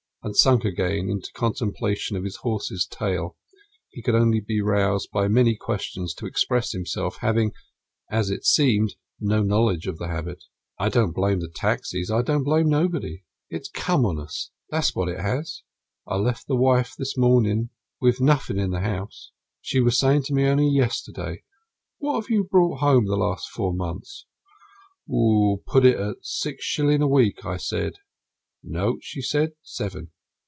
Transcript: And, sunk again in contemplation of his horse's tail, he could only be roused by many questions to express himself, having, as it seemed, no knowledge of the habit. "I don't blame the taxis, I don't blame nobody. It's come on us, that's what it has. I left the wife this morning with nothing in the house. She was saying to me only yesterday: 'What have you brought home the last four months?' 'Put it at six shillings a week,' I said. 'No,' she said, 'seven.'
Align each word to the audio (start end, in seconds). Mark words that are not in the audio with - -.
And, 0.23 0.37
sunk 0.37 0.63
again 0.63 1.09
in 1.09 1.19
contemplation 1.33 2.15
of 2.15 2.23
his 2.23 2.35
horse's 2.43 2.85
tail, 2.85 3.37
he 3.89 4.03
could 4.03 4.13
only 4.13 4.39
be 4.39 4.61
roused 4.61 5.09
by 5.11 5.27
many 5.27 5.55
questions 5.55 6.13
to 6.13 6.27
express 6.27 6.73
himself, 6.73 7.17
having, 7.21 7.53
as 8.11 8.29
it 8.29 8.45
seemed, 8.45 8.93
no 9.19 9.41
knowledge 9.41 9.87
of 9.87 9.97
the 9.97 10.09
habit. 10.09 10.43
"I 10.77 10.89
don't 10.89 11.13
blame 11.13 11.39
the 11.39 11.49
taxis, 11.49 12.11
I 12.11 12.21
don't 12.21 12.43
blame 12.43 12.69
nobody. 12.69 13.23
It's 13.49 13.67
come 13.67 14.05
on 14.05 14.19
us, 14.19 14.51
that's 14.69 14.93
what 14.95 15.09
it 15.09 15.19
has. 15.19 15.63
I 16.05 16.17
left 16.17 16.45
the 16.45 16.55
wife 16.55 16.93
this 16.95 17.17
morning 17.17 17.71
with 17.99 18.21
nothing 18.21 18.59
in 18.59 18.69
the 18.69 18.81
house. 18.81 19.31
She 19.59 19.79
was 19.81 19.97
saying 19.97 20.21
to 20.25 20.35
me 20.35 20.45
only 20.45 20.69
yesterday: 20.69 21.41
'What 21.97 22.21
have 22.21 22.29
you 22.29 22.43
brought 22.43 22.77
home 22.77 23.07
the 23.07 23.15
last 23.17 23.49
four 23.49 23.73
months?' 23.73 24.27
'Put 25.09 25.83
it 25.83 25.97
at 25.99 26.17
six 26.21 26.63
shillings 26.63 27.01
a 27.01 27.07
week,' 27.07 27.43
I 27.43 27.57
said. 27.57 27.95
'No,' 28.63 28.99
she 29.01 29.23
said, 29.23 29.53
'seven.' 29.63 30.11